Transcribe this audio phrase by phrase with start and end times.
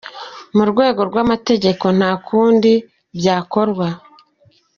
[0.55, 2.71] Mu rwego rw’amategeko nta kundi
[3.17, 3.87] byakorwa.